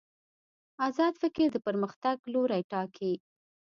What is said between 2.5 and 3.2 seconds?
ټاکي.